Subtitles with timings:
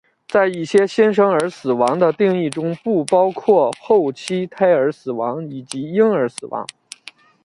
[0.27, 6.65] 在一些新生儿死亡的定义中不包括后期胎儿死亡以及婴儿死亡。